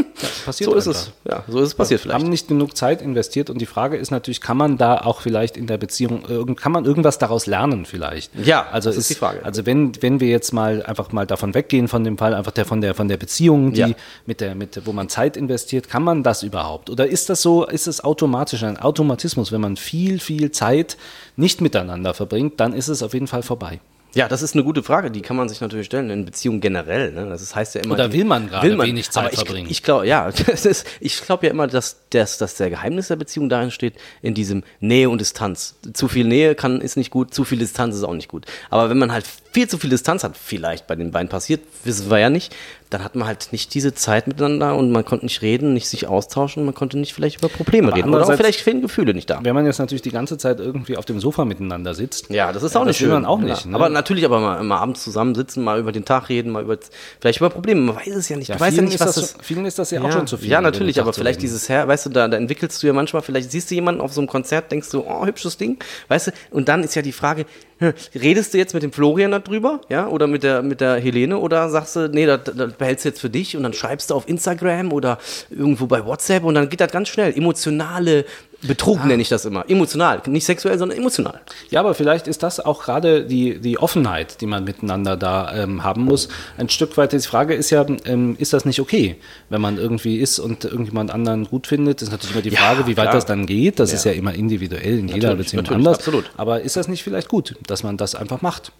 passiert 0.46 0.70
so 0.70 0.76
ist 0.76 0.86
einfach. 0.88 1.00
es. 1.00 1.12
Ja, 1.30 1.44
so 1.48 1.58
ist 1.58 1.66
es 1.68 1.74
passiert 1.74 2.00
vielleicht. 2.00 2.18
haben 2.18 2.30
nicht 2.30 2.48
genug 2.48 2.74
Zeit 2.76 3.02
investiert 3.02 3.50
und 3.50 3.58
die 3.60 3.66
Frage 3.66 3.96
ist 3.98 4.10
natürlich, 4.12 4.40
kann 4.40 4.56
man 4.56 4.78
da 4.78 4.98
auch 4.98 5.20
vielleicht 5.20 5.56
in 5.58 5.66
der 5.66 5.76
Beziehung, 5.78 6.24
irgend- 6.28 6.58
kann 6.60 6.72
man 6.72 6.84
irgendwas 6.86 7.18
daraus 7.18 7.46
lernen 7.46 7.84
vielleicht? 7.84 8.32
Ja, 8.36 8.66
also 8.72 8.88
das 8.88 8.96
ist 8.96 9.10
die 9.10 9.14
Frage. 9.14 9.44
Also 9.44 9.66
wenn, 9.66 10.00
wenn 10.00 10.20
wir 10.20 10.28
jetzt 10.28 10.52
mal 10.52 10.82
einfach 10.84 11.12
mal 11.12 11.26
davon 11.26 11.52
weggehen 11.54 11.88
von 11.88 12.02
dem 12.04 12.13
Fall, 12.18 12.34
einfach 12.34 12.52
der 12.52 12.64
von 12.64 12.80
der 12.80 12.94
von 12.94 13.08
der 13.08 13.16
Beziehung, 13.16 13.72
die 13.72 13.80
Ja. 13.80 13.88
mit 14.26 14.40
der 14.40 14.54
mit 14.54 14.86
wo 14.86 14.92
man 14.92 15.08
Zeit 15.08 15.36
investiert, 15.36 15.88
kann 15.88 16.02
man 16.02 16.22
das 16.22 16.42
überhaupt? 16.42 16.90
Oder 16.90 17.06
ist 17.06 17.28
das 17.28 17.42
so, 17.42 17.66
ist 17.66 17.86
es 17.86 18.02
automatisch 18.02 18.62
ein 18.62 18.78
Automatismus, 18.78 19.52
wenn 19.52 19.60
man 19.60 19.76
viel 19.76 20.18
viel 20.18 20.50
Zeit 20.50 20.96
nicht 21.36 21.60
miteinander 21.60 22.14
verbringt, 22.14 22.60
dann 22.60 22.72
ist 22.72 22.88
es 22.88 23.02
auf 23.02 23.14
jeden 23.14 23.26
Fall 23.26 23.42
vorbei. 23.42 23.80
Ja, 24.14 24.28
das 24.28 24.42
ist 24.42 24.54
eine 24.54 24.62
gute 24.62 24.82
Frage, 24.82 25.10
die 25.10 25.22
kann 25.22 25.36
man 25.36 25.48
sich 25.48 25.60
natürlich 25.60 25.86
stellen, 25.86 26.08
in 26.08 26.24
Beziehungen 26.24 26.60
generell. 26.60 27.12
Ne? 27.12 27.26
Das 27.28 27.54
heißt 27.54 27.74
ja 27.74 27.80
immer. 27.82 27.94
Oder 27.94 28.12
will 28.12 28.24
man 28.24 28.48
gerade 28.48 28.78
wenig 28.78 29.10
Zeit 29.10 29.32
ich, 29.32 29.40
verbringen? 29.40 29.68
Ich 29.68 29.82
glaube, 29.82 30.06
ja, 30.06 30.28
ist, 30.46 30.86
ich 31.00 31.20
glaube 31.22 31.46
ja 31.46 31.52
immer, 31.52 31.66
dass, 31.66 32.08
dass, 32.10 32.38
dass 32.38 32.54
der 32.54 32.70
Geheimnis 32.70 33.08
der 33.08 33.16
Beziehung 33.16 33.48
darin 33.48 33.72
steht, 33.72 33.94
in 34.22 34.34
diesem 34.34 34.62
Nähe 34.78 35.10
und 35.10 35.20
Distanz. 35.20 35.74
Zu 35.92 36.06
viel 36.06 36.26
Nähe 36.26 36.54
kann, 36.54 36.80
ist 36.80 36.96
nicht 36.96 37.10
gut, 37.10 37.34
zu 37.34 37.44
viel 37.44 37.58
Distanz 37.58 37.96
ist 37.96 38.04
auch 38.04 38.14
nicht 38.14 38.28
gut. 38.28 38.46
Aber 38.70 38.88
wenn 38.88 38.98
man 38.98 39.10
halt 39.10 39.24
viel 39.54 39.68
zu 39.68 39.78
viel 39.78 39.88
Distanz 39.90 40.24
hat, 40.24 40.36
vielleicht 40.36 40.86
bei 40.88 40.96
den 40.96 41.12
beiden 41.12 41.28
passiert, 41.28 41.60
wissen 41.84 42.10
wir 42.10 42.18
ja 42.18 42.28
nicht, 42.28 42.54
dann 42.90 43.02
hat 43.04 43.14
man 43.14 43.26
halt 43.26 43.48
nicht 43.52 43.72
diese 43.74 43.94
Zeit 43.94 44.26
miteinander 44.26 44.74
und 44.76 44.90
man 44.90 45.04
konnte 45.04 45.24
nicht 45.26 45.42
reden, 45.42 45.72
nicht 45.72 45.88
sich 45.88 46.06
austauschen, 46.08 46.64
man 46.64 46.74
konnte 46.74 46.98
nicht 46.98 47.14
vielleicht 47.14 47.38
über 47.38 47.48
Probleme 47.48 47.88
Aber 47.88 47.96
reden. 47.96 48.12
Oder 48.12 48.24
auch 48.28 48.34
vielleicht 48.34 48.60
fehlen 48.60 48.82
Gefühle 48.82 49.14
nicht 49.14 49.30
da. 49.30 49.40
Wenn 49.42 49.54
man 49.54 49.64
jetzt 49.64 49.78
natürlich 49.78 50.02
die 50.02 50.10
ganze 50.10 50.38
Zeit 50.38 50.58
irgendwie 50.60 50.96
auf 50.96 51.04
dem 51.04 51.20
Sofa 51.20 51.44
miteinander 51.44 51.94
sitzt, 51.94 52.30
Ja, 52.30 52.52
das 52.52 52.62
ist 52.64 52.76
auch 52.76 52.80
das 52.80 52.88
nicht 52.88 53.00
will 53.00 53.06
schön. 53.08 53.14
man 53.14 53.24
auch 53.26 53.38
nicht, 53.38 53.64
Ja. 53.64 53.70
ne? 53.70 53.76
Aber 53.76 53.88
natürlich 53.88 54.24
aber 54.24 54.40
mal, 54.40 54.62
mal 54.64 54.78
abends 54.78 55.02
zusammensitzen, 55.04 55.62
mal 55.62 55.78
über 55.78 55.92
den 55.92 56.04
Tag 56.04 56.28
reden, 56.28 56.50
mal 56.50 56.62
über 56.62 56.76
vielleicht 57.20 57.38
über 57.38 57.50
Probleme. 57.50 57.80
Man 57.80 57.96
weiß 57.96 58.14
es 58.16 58.28
ja 58.28 58.36
nicht. 58.36 58.48
Ja, 58.48 58.56
du 58.56 58.64
ja 58.64 58.82
nicht, 58.82 58.94
ist 58.94 59.00
was 59.00 59.14
das, 59.14 59.34
das. 59.34 59.46
vielen 59.46 59.64
ist 59.66 59.78
das 59.78 59.90
ja, 59.92 60.00
ja, 60.00 60.08
auch 60.08 60.12
schon 60.12 60.26
zu 60.26 60.36
viel. 60.36 60.50
ja, 60.50 60.60
natürlich, 60.60 61.00
aber 61.00 61.12
vielleicht 61.12 61.42
dieses 61.42 61.68
Her, 61.68 61.86
weißt 61.88 62.06
du, 62.06 62.10
da, 62.10 62.26
da 62.28 62.36
entwickelst 62.36 62.82
du 62.82 62.88
ja 62.88 62.92
manchmal, 62.92 63.22
vielleicht 63.22 63.50
siehst 63.52 63.70
du 63.70 63.74
jemanden 63.76 64.00
auf 64.00 64.12
so 64.12 64.20
einem 64.20 64.28
Konzert, 64.28 64.72
denkst 64.72 64.90
du, 64.90 65.04
oh, 65.06 65.24
hübsches 65.24 65.56
Ding, 65.56 65.78
weißt 66.08 66.28
du, 66.28 66.30
und 66.50 66.68
dann 66.68 66.82
ist 66.82 66.94
ja 66.96 67.02
die 67.02 67.12
Frage, 67.12 67.46
redest 68.14 68.54
du 68.54 68.58
jetzt 68.58 68.74
mit 68.74 68.82
dem 68.82 68.92
Florian 68.92 69.30
darüber, 69.30 69.80
ja, 69.88 70.06
oder 70.06 70.26
mit 70.26 70.42
der, 70.42 70.62
mit 70.62 70.80
der 70.80 70.96
Helene, 70.96 71.38
oder 71.38 71.68
sagst 71.68 71.96
du, 71.96 72.08
nee, 72.08 72.26
das, 72.26 72.40
das 72.44 72.72
behältst 72.74 73.04
du 73.04 73.08
jetzt 73.08 73.20
für 73.20 73.30
dich 73.30 73.56
und 73.56 73.62
dann 73.62 73.72
schreibst 73.72 74.10
du 74.10 74.14
auf 74.14 74.28
Instagram 74.28 74.92
oder 74.92 75.18
irgendwo 75.50 75.86
bei 75.86 76.04
WhatsApp 76.04 76.44
und 76.44 76.54
dann 76.54 76.68
geht 76.68 76.80
das 76.80 76.92
ganz 76.92 77.08
schnell. 77.08 77.36
Emotionale 77.36 78.24
Betrug 78.66 79.00
Ah. 79.02 79.06
nenne 79.06 79.20
ich 79.22 79.28
das 79.28 79.44
immer. 79.44 79.68
Emotional, 79.68 80.22
nicht 80.26 80.44
sexuell, 80.46 80.78
sondern 80.78 80.98
emotional. 80.98 81.40
Ja, 81.70 81.80
aber 81.80 81.94
vielleicht 81.94 82.26
ist 82.28 82.42
das 82.42 82.60
auch 82.60 82.82
gerade 82.84 83.24
die, 83.24 83.58
die 83.60 83.78
Offenheit, 83.78 84.40
die 84.40 84.46
man 84.46 84.64
miteinander 84.64 85.16
da 85.16 85.54
ähm, 85.54 85.84
haben 85.84 86.02
muss. 86.04 86.28
Ein 86.56 86.68
Stück 86.68 86.96
weit, 86.96 87.12
die 87.12 87.18
Frage 87.20 87.54
ist 87.54 87.70
ja, 87.70 87.84
ähm, 88.06 88.36
ist 88.38 88.52
das 88.52 88.64
nicht 88.64 88.80
okay, 88.80 89.16
wenn 89.50 89.60
man 89.60 89.76
irgendwie 89.78 90.18
ist 90.18 90.38
und 90.38 90.64
irgendjemand 90.64 91.10
anderen 91.10 91.44
gut 91.44 91.66
findet? 91.66 92.00
Das 92.00 92.08
ist 92.08 92.12
natürlich 92.12 92.32
immer 92.34 92.42
die 92.42 92.50
Ja, 92.50 92.60
Frage, 92.60 92.86
wie 92.86 92.96
weit 92.96 93.04
klar. 93.04 93.14
das 93.14 93.26
dann 93.26 93.46
geht. 93.46 93.78
Das 93.78 93.90
Ja. 93.90 93.96
ist 93.96 94.04
ja 94.04 94.12
immer 94.12 94.34
individuell 94.34 94.98
in 94.98 95.08
jeder 95.08 95.28
Natürlich, 95.28 95.46
Beziehung 95.46 95.62
natürlich, 95.64 95.78
anders. 95.86 95.98
absolut. 95.98 96.30
Aber 96.36 96.60
ist 96.62 96.76
das 96.76 96.88
nicht 96.88 97.02
vielleicht 97.02 97.28
gut, 97.28 97.54
dass 97.66 97.82
man 97.82 97.96
das 97.96 98.14
einfach 98.14 98.40
macht? 98.42 98.72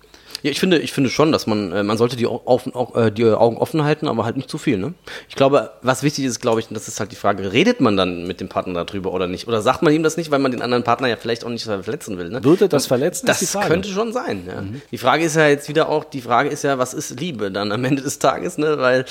Ja, 0.43 0.51
ich 0.51 0.61
finde, 0.61 0.79
ich 0.79 0.93
finde 0.93 1.09
schon, 1.11 1.33
dass 1.33 1.47
man, 1.47 1.73
äh, 1.73 1.83
man 1.83 1.97
sollte 1.97 2.17
die, 2.17 2.27
Au- 2.27 2.43
auf, 2.45 2.67
au- 2.75 2.95
äh, 3.01 3.11
die 3.11 3.25
Augen 3.25 3.57
offen 3.57 3.83
halten, 3.85 4.09
aber 4.09 4.25
halt 4.25 4.37
nicht 4.37 4.51
zu 4.51 4.59
viel. 4.59 4.77
Ne? 4.77 4.93
Ich 5.29 5.37
glaube, 5.37 5.71
was 5.83 6.03
wichtig 6.03 6.25
ist, 6.27 6.41
glaube 6.41 6.61
ich, 6.61 6.69
das 6.69 6.87
ist 6.89 7.01
halt 7.01 7.13
die 7.13 7.17
Frage, 7.17 7.53
redet 7.53 7.81
man 7.81 7.97
dann 7.97 8.27
mit 8.27 8.41
dem 8.41 8.49
Partner 8.49 8.85
darüber 8.85 9.13
oder 9.13 9.27
nicht? 9.27 9.49
Oder 9.49 9.63
sagt 9.63 9.83
man 9.83 9.93
ihm 9.95 10.03
das 10.03 10.17
nicht, 10.19 10.31
weil 10.31 10.39
man 10.41 10.51
den 10.53 10.61
anderen 10.61 10.85
Partner 10.85 11.09
ja 11.09 11.17
vielleicht 11.17 11.45
auch 11.45 11.49
nicht 11.49 11.65
verletzen 11.65 12.19
will? 12.19 12.29
Ne? 12.29 12.45
Würde 12.45 12.69
das 12.69 12.87
verletzen, 12.87 13.27
Das 13.27 13.39
könnte 13.69 13.89
schon 13.89 14.13
sein. 14.13 14.43
Ja. 14.47 14.63
Die 14.91 14.99
Frage 14.99 15.25
ist 15.25 15.37
ja 15.37 15.49
jetzt 15.49 15.69
wieder 15.69 15.89
auch, 15.89 16.05
die 16.05 16.21
Frage 16.21 16.51
ist 16.51 16.63
ja, 16.65 16.79
was 16.79 16.93
ist 16.93 17.19
Liebe 17.19 17.51
dann 17.51 17.73
am 17.73 17.85
Ende 17.85 18.03
des 18.03 18.19
Tages, 18.19 18.59
ne? 18.59 18.77
Weil 18.79 19.07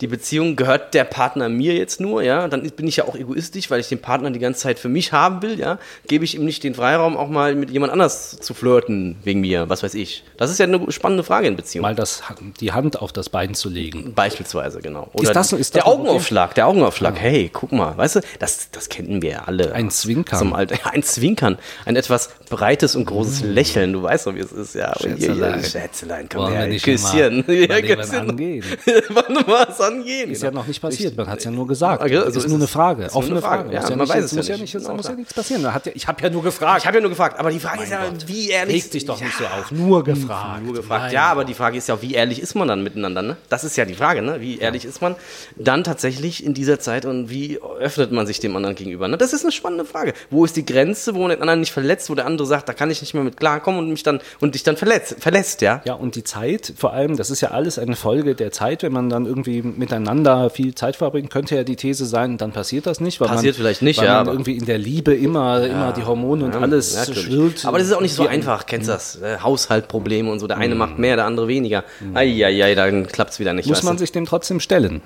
die 0.00 0.06
Beziehung 0.06 0.56
gehört 0.56 0.94
der 0.94 1.04
Partner 1.04 1.48
mir 1.48 1.74
jetzt 1.74 2.00
nur, 2.00 2.22
ja, 2.22 2.48
dann 2.48 2.62
bin 2.70 2.86
ich 2.86 2.96
ja 2.96 3.04
auch 3.04 3.14
egoistisch, 3.14 3.70
weil 3.70 3.80
ich 3.80 3.88
den 3.88 4.00
Partner 4.00 4.30
die 4.30 4.38
ganze 4.38 4.60
Zeit 4.60 4.78
für 4.78 4.88
mich 4.88 5.12
haben 5.12 5.42
will, 5.42 5.58
ja, 5.58 5.78
gebe 6.08 6.24
ich 6.24 6.34
ihm 6.34 6.44
nicht 6.44 6.62
den 6.64 6.74
Freiraum, 6.74 7.16
auch 7.16 7.28
mal 7.28 7.54
mit 7.54 7.70
jemand 7.70 7.92
anders 7.92 8.38
zu 8.38 8.54
flirten 8.54 9.16
wegen 9.24 9.40
mir, 9.40 9.68
was 9.68 9.82
weiß 9.82 9.94
ich. 9.94 10.24
Das 10.36 10.50
ist 10.50 10.58
ja 10.58 10.64
eine 10.66 10.90
spannende 10.92 11.24
Frage 11.24 11.48
in 11.48 11.56
Beziehung. 11.56 11.82
Mal 11.82 11.94
das, 11.94 12.22
die 12.60 12.72
Hand 12.72 13.00
auf 13.00 13.12
das 13.12 13.28
Bein 13.30 13.54
zu 13.54 13.68
legen. 13.68 14.12
Beispielsweise, 14.14 14.80
genau. 14.80 15.10
Ist 15.20 15.34
das- 15.34 15.52
ist 15.52 15.74
der 15.74 15.82
das 15.82 15.90
okay? 15.92 16.00
Augenaufschlag, 16.00 16.54
der 16.54 16.66
Augenaufschlag. 16.66 17.18
Hey, 17.18 17.50
guck 17.52 17.72
mal, 17.72 17.96
weißt 17.96 18.16
du, 18.16 18.20
das, 18.38 18.70
das 18.70 18.88
kennen 18.88 19.22
wir 19.22 19.30
ja 19.30 19.42
alle. 19.46 19.72
Ein 19.72 19.90
Zwinkern. 19.90 20.38
Zum 20.38 20.52
Alter. 20.52 20.76
Ein 20.92 21.02
Zwinkern. 21.02 21.58
Ein 21.84 21.96
etwas 21.96 22.30
breites 22.48 22.96
und 22.96 23.04
großes 23.04 23.42
Lächeln. 23.42 23.92
Du 23.92 24.02
weißt 24.02 24.26
doch, 24.26 24.34
wie 24.34 24.40
es 24.40 24.52
ist, 24.52 24.74
ja. 24.74 24.90
Mm. 24.92 25.02
Schätzelein. 25.02 25.54
hier, 25.60 25.64
Schätzelein, 25.68 26.28
komm 26.30 26.42
Wollen 26.42 26.52
wir 26.52 26.58
her, 26.60 26.66
nicht 26.68 26.84
Küsschen. 26.84 27.44
mal- 27.46 27.54
Ja, 27.54 27.80
Küsschen. 27.96 28.30
angehen? 28.30 28.64
Wann 29.10 29.34
mal 29.46 29.66
es 29.70 29.80
angehen. 29.80 30.30
Ist 30.30 30.42
ja 30.42 30.50
noch 30.50 30.66
nicht 30.66 30.80
passiert, 30.80 31.16
man 31.16 31.26
hat 31.28 31.38
es 31.38 31.44
ja 31.44 31.50
nur 31.50 31.66
gesagt. 31.66 32.02
Ah, 32.02 32.06
ja, 32.06 32.24
das 32.24 32.34
so 32.34 32.38
ist 32.40 32.44
ist 32.46 32.50
nur 32.50 32.58
eine. 32.58 32.66
Frage, 32.68 33.08
offene 33.12 33.40
Frage. 33.40 33.70
Frage. 33.70 33.74
Ja, 33.74 33.80
Muss 33.80 33.90
man 33.90 33.98
nicht, 34.00 34.08
weiß 34.10 34.24
es 34.24 34.30
ja 34.32 34.36
muss 34.36 34.48
ja 34.48 34.56
nicht. 34.58 34.72
Genau, 34.72 34.94
muss 34.94 35.06
ja 35.08 35.12
nichts 35.14 35.34
passieren. 35.34 35.62
Da 35.62 35.70
ja, 35.84 35.92
ich 35.94 36.06
habe 36.06 36.22
ja 36.22 36.30
nur 36.30 36.42
gefragt. 36.42 36.80
Ich 36.82 36.86
habe 36.86 36.96
ja 36.96 37.00
nur 37.00 37.10
gefragt, 37.10 37.38
aber 37.38 37.50
die 37.50 37.60
Frage 37.60 37.82
ist 37.84 37.90
ja, 37.92 38.00
wie 38.26 38.50
ehrlich. 38.50 38.84
Reg 38.84 38.90
dich 38.92 39.04
doch 39.04 39.20
nicht 39.20 39.36
so 39.36 39.44
Ja. 39.44 39.50
auf. 39.58 39.70
Nur 39.70 40.04
gefragt. 40.04 40.64
Nur 40.64 40.74
gefragt. 40.74 41.12
Ja, 41.12 41.26
aber 41.26 41.44
die 41.44 41.54
Frage 41.54 41.78
ist 41.78 41.88
ja, 41.88 42.00
wie 42.02 42.14
ehrlich 42.14 42.40
ist 42.40 42.54
man 42.54 42.68
dann 42.68 42.82
miteinander? 42.82 43.22
Ne? 43.22 43.36
Das 43.48 43.64
ist 43.64 43.76
ja 43.76 43.84
die 43.84 43.94
Frage, 43.94 44.22
ne? 44.22 44.40
Wie 44.40 44.58
ehrlich 44.58 44.84
ist 44.84 45.00
man 45.02 45.14
dann 45.56 45.84
tatsächlich 45.84 46.44
in 46.44 46.54
dieser 46.54 46.78
Zeit 46.80 47.04
und 47.06 47.30
wie 47.30 47.58
öffnet 47.80 48.12
man 48.12 48.26
sich 48.26 48.40
dem 48.40 48.54
anderen 48.56 48.74
gegenüber? 48.76 49.08
Ne? 49.08 49.16
Das 49.16 49.32
ist 49.32 49.42
eine 49.42 49.52
spannende 49.52 49.84
Frage. 49.84 50.12
Wo 50.30 50.44
ist 50.44 50.56
die 50.56 50.66
Grenze, 50.66 51.14
wo 51.14 51.20
man 51.20 51.30
den 51.30 51.40
anderen 51.40 51.60
nicht 51.60 51.72
verletzt, 51.72 52.10
wo 52.10 52.14
der 52.14 52.26
andere 52.26 52.35
sagt, 52.44 52.68
da 52.68 52.72
kann 52.74 52.90
ich 52.90 53.00
nicht 53.00 53.14
mehr 53.14 53.22
mit 53.24 53.36
klarkommen 53.36 53.80
und 53.80 53.88
mich 53.90 54.02
dann 54.02 54.20
und 54.40 54.54
dich 54.54 54.62
dann 54.62 54.76
verletzt, 54.76 55.16
verlässt, 55.20 55.62
ja? 55.62 55.80
Ja, 55.84 55.94
und 55.94 56.14
die 56.16 56.24
Zeit, 56.24 56.72
vor 56.76 56.92
allem, 56.92 57.16
das 57.16 57.30
ist 57.30 57.40
ja 57.40 57.52
alles 57.52 57.78
eine 57.78 57.96
Folge 57.96 58.34
der 58.34 58.52
Zeit, 58.52 58.82
wenn 58.82 58.92
man 58.92 59.08
dann 59.08 59.26
irgendwie 59.26 59.62
miteinander 59.62 60.50
viel 60.50 60.74
Zeit 60.74 60.96
verbringt, 60.96 61.30
könnte 61.30 61.56
ja 61.56 61.64
die 61.64 61.76
These 61.76 62.06
sein, 62.06 62.36
dann 62.38 62.52
passiert 62.52 62.86
das 62.86 63.00
nicht, 63.00 63.20
weil 63.20 63.28
Passiert 63.28 63.54
man, 63.54 63.62
vielleicht 63.62 63.82
nicht, 63.82 63.98
weil 63.98 64.06
ja, 64.06 64.24
man 64.24 64.34
irgendwie 64.34 64.56
in 64.56 64.66
der 64.66 64.78
Liebe 64.78 65.14
immer, 65.14 65.64
immer 65.64 65.92
die 65.92 66.04
Hormone 66.04 66.44
und 66.44 66.54
alles 66.56 66.94
Ja, 66.94 67.00
natürlich. 67.00 67.22
schwirrt. 67.24 67.64
Aber 67.64 67.78
das 67.78 67.86
ist 67.88 67.92
auch 67.94 68.00
nicht 68.00 68.14
so 68.14 68.24
wie 68.24 68.28
ein- 68.28 68.34
einfach, 68.40 68.66
kennst 68.66 68.88
du 68.88 68.92
das? 68.92 69.16
Äh, 69.22 69.38
Haushaltprobleme 69.40 70.30
und 70.30 70.38
so. 70.40 70.46
Der 70.46 70.58
eine 70.58 70.74
macht 70.74 70.98
mehr, 70.98 71.16
der 71.16 71.24
andere 71.26 71.48
weniger. 71.48 71.84
Eieiei, 72.14 72.74
dann 72.74 73.06
klappt 73.06 73.32
es 73.32 73.38
wieder 73.38 73.52
nicht. 73.52 73.68
Muss 73.68 73.82
man 73.82 73.98
sich 73.98 74.12
dem 74.12 74.26
trotzdem 74.26 74.60
stellen. 74.60 75.02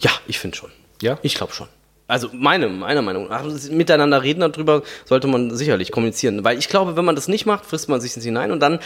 Ja, 0.00 0.10
ich 0.26 0.38
finde 0.38 0.56
schon. 0.56 0.70
Ja? 1.02 1.18
Ich 1.22 1.34
glaube 1.34 1.52
schon. 1.52 1.68
Also 2.08 2.30
meine, 2.32 2.68
meiner 2.68 3.02
Meinung 3.02 3.28
nach, 3.28 3.44
miteinander 3.70 4.22
reden 4.22 4.40
darüber 4.40 4.82
sollte 5.04 5.28
man 5.28 5.54
sicherlich 5.54 5.92
kommunizieren. 5.92 6.42
Weil 6.42 6.58
ich 6.58 6.70
glaube, 6.70 6.96
wenn 6.96 7.04
man 7.04 7.14
das 7.14 7.28
nicht 7.28 7.44
macht, 7.44 7.66
frisst 7.66 7.90
man 7.90 8.00
sich 8.00 8.16
ins 8.16 8.24
hinein 8.24 8.50
und 8.50 8.60
dann, 8.60 8.78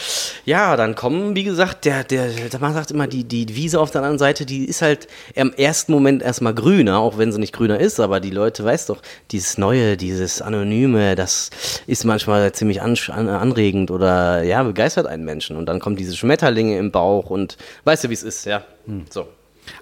ja, 0.44 0.76
dann 0.76 0.96
kommen, 0.96 1.36
wie 1.36 1.44
gesagt, 1.44 1.84
der, 1.84 2.02
der, 2.02 2.28
der 2.28 2.58
man 2.58 2.74
sagt 2.74 2.90
immer, 2.90 3.06
die, 3.06 3.22
die 3.22 3.54
Wiese 3.54 3.78
auf 3.78 3.92
der 3.92 4.00
anderen 4.00 4.18
Seite, 4.18 4.44
die 4.44 4.64
ist 4.64 4.82
halt 4.82 5.06
im 5.34 5.52
ersten 5.52 5.92
Moment 5.92 6.20
erstmal 6.20 6.52
grüner, 6.52 6.98
auch 6.98 7.16
wenn 7.16 7.30
sie 7.30 7.38
nicht 7.38 7.52
grüner 7.52 7.78
ist, 7.78 8.00
aber 8.00 8.18
die 8.18 8.30
Leute, 8.30 8.64
weißt 8.64 8.88
doch, 8.90 9.00
dieses 9.30 9.56
Neue, 9.56 9.96
dieses 9.96 10.42
Anonyme, 10.42 11.14
das 11.14 11.50
ist 11.86 12.04
manchmal 12.04 12.50
ziemlich 12.50 12.82
an, 12.82 12.98
an, 13.08 13.28
anregend 13.28 13.92
oder 13.92 14.42
ja, 14.42 14.64
begeistert 14.64 15.06
einen 15.06 15.24
Menschen. 15.24 15.56
Und 15.56 15.66
dann 15.66 15.78
kommen 15.78 15.94
diese 15.94 16.16
Schmetterlinge 16.16 16.76
im 16.76 16.90
Bauch 16.90 17.30
und 17.30 17.56
weißt 17.84 18.02
du, 18.02 18.08
wie 18.08 18.14
es 18.14 18.24
ist, 18.24 18.46
ja. 18.46 18.64
So. 19.10 19.28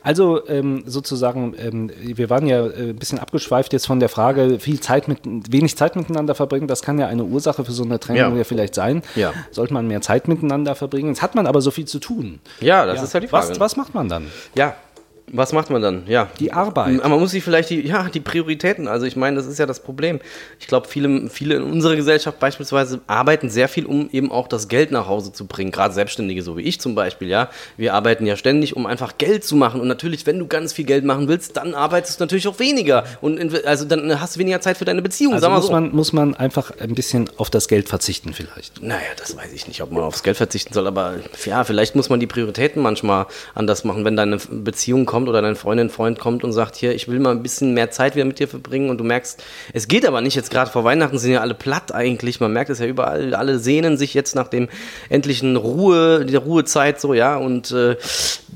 Also 0.02 0.46
ähm, 0.49 0.84
sozusagen, 0.87 1.54
ähm, 1.58 1.90
wir 2.00 2.30
waren 2.30 2.46
ja 2.46 2.66
äh, 2.66 2.90
ein 2.90 2.96
bisschen 2.96 3.18
abgeschweift 3.18 3.72
jetzt 3.72 3.87
von 3.87 4.00
der 4.00 4.08
Frage, 4.08 4.58
viel 4.58 4.80
Zeit 4.80 5.08
mit, 5.08 5.20
wenig 5.25 5.76
Zeit 5.76 5.96
miteinander 5.96 6.34
verbringen. 6.34 6.66
Das 6.66 6.82
kann 6.82 6.99
ja 6.99 7.06
eine 7.06 7.25
Ursache 7.25 7.64
für 7.64 7.72
so 7.72 7.84
eine 7.84 7.99
Trennung 7.99 8.32
Ja. 8.32 8.38
ja, 8.38 8.44
vielleicht 8.44 8.75
sein. 8.75 9.02
Ja. 9.14 9.32
Sollte 9.50 9.75
man 9.75 9.87
mehr 9.87 10.00
Zeit 10.00 10.28
miteinander 10.28 10.75
verbringen? 10.75 11.08
Jetzt 11.08 11.22
hat 11.22 11.34
man 11.34 11.46
aber 11.46 11.60
so 11.60 11.70
viel 11.70 11.87
zu 11.87 11.99
tun. 11.99 12.40
Ja, 12.60 12.87
das 12.87 13.02
ist 13.02 13.14
halt 13.14 13.25
die 13.25 13.28
Frage. 13.28 13.50
Was, 13.50 13.60
was 13.60 13.76
macht 13.76 13.94
man 13.94 14.08
dann? 14.08 14.26
Ja. 14.54 14.76
Was 15.32 15.52
macht 15.52 15.70
man 15.70 15.80
dann? 15.80 16.02
Ja. 16.06 16.28
Die 16.38 16.52
Arbeit. 16.52 17.00
Aber 17.00 17.10
man 17.10 17.20
muss 17.20 17.30
sich 17.30 17.44
vielleicht 17.44 17.70
die, 17.70 17.87
ja, 17.87 18.08
die 18.08 18.20
Prioritäten, 18.20 18.88
also 18.88 19.06
ich 19.06 19.16
meine, 19.16 19.37
das 19.37 19.46
ist 19.46 19.58
ja 19.58 19.66
das 19.66 19.80
Problem. 19.80 20.20
Ich 20.58 20.66
glaube, 20.66 20.88
viele, 20.88 21.28
viele 21.30 21.56
in 21.56 21.62
unserer 21.62 21.96
Gesellschaft 21.96 22.38
beispielsweise 22.40 23.00
arbeiten 23.06 23.50
sehr 23.50 23.68
viel, 23.68 23.87
um 23.87 24.10
eben 24.12 24.32
auch 24.32 24.49
das 24.49 24.68
Geld 24.68 24.90
nach 24.90 25.06
Hause 25.06 25.32
zu 25.32 25.46
bringen. 25.46 25.70
Gerade 25.70 25.94
Selbstständige, 25.94 26.42
so 26.42 26.56
wie 26.56 26.62
ich 26.62 26.80
zum 26.80 26.94
Beispiel, 26.94 27.28
ja. 27.28 27.50
Wir 27.76 27.94
arbeiten 27.94 28.26
ja 28.26 28.37
ständig, 28.37 28.76
um 28.76 28.87
einfach 28.87 29.18
Geld 29.18 29.44
zu 29.44 29.56
machen. 29.56 29.80
Und 29.80 29.88
natürlich, 29.88 30.26
wenn 30.26 30.38
du 30.38 30.46
ganz 30.46 30.72
viel 30.72 30.84
Geld 30.84 31.04
machen 31.04 31.28
willst, 31.28 31.56
dann 31.56 31.75
arbeitest 31.75 32.18
du 32.18 32.25
natürlich 32.25 32.49
auch 32.49 32.58
weniger. 32.58 33.04
Und 33.20 33.38
in, 33.38 33.54
also 33.64 33.84
dann 33.84 34.20
hast 34.20 34.37
du 34.37 34.40
weniger 34.40 34.60
Zeit 34.60 34.76
für 34.76 34.84
deine 34.84 35.02
Beziehung. 35.02 35.34
Also 35.34 35.49
muss, 35.50 35.66
so. 35.66 35.72
man, 35.72 35.92
muss 35.92 36.12
man 36.12 36.34
einfach 36.34 36.72
ein 36.80 36.94
bisschen 36.94 37.30
auf 37.37 37.50
das 37.50 37.68
Geld 37.68 37.88
verzichten 37.88 38.32
vielleicht. 38.32 38.82
Naja, 38.82 39.00
das 39.16 39.37
weiß 39.37 39.52
ich 39.52 39.68
nicht, 39.68 39.82
ob 39.82 39.92
man 39.92 40.02
aufs 40.02 40.22
Geld 40.22 40.37
verzichten 40.37 40.75
soll, 40.75 40.87
aber 40.87 41.14
ja, 41.44 41.64
vielleicht 41.64 41.94
muss 41.94 42.08
man 42.08 42.20
die 42.20 42.26
Prioritäten 42.26 42.82
manchmal 42.82 43.26
anders 43.54 43.84
machen, 43.84 44.04
wenn 44.04 44.16
deine 44.16 44.38
Beziehung 44.38 45.06
kommt 45.06 45.19
oder 45.28 45.42
deine 45.42 45.56
Freundin, 45.56 45.90
Freund 45.90 46.18
kommt 46.18 46.44
und 46.44 46.52
sagt, 46.52 46.76
hier, 46.76 46.94
ich 46.94 47.08
will 47.08 47.18
mal 47.18 47.30
ein 47.30 47.42
bisschen 47.42 47.74
mehr 47.74 47.90
Zeit 47.90 48.14
wieder 48.14 48.24
mit 48.24 48.38
dir 48.38 48.48
verbringen 48.48 48.90
und 48.90 48.98
du 48.98 49.04
merkst, 49.04 49.42
es 49.72 49.88
geht 49.88 50.06
aber 50.06 50.20
nicht, 50.20 50.34
jetzt 50.34 50.50
gerade 50.50 50.70
vor 50.70 50.84
Weihnachten 50.84 51.18
sind 51.18 51.32
ja 51.32 51.40
alle 51.40 51.54
platt 51.54 51.94
eigentlich, 51.94 52.40
man 52.40 52.52
merkt 52.52 52.70
es 52.70 52.78
ja 52.78 52.86
überall, 52.86 53.34
alle 53.34 53.58
sehnen 53.58 53.96
sich 53.96 54.14
jetzt 54.14 54.34
nach 54.34 54.48
dem 54.48 54.68
endlichen 55.08 55.56
Ruhe, 55.56 56.24
der 56.24 56.40
Ruhezeit 56.40 57.00
so, 57.00 57.14
ja, 57.14 57.36
und 57.36 57.70
äh, 57.72 57.96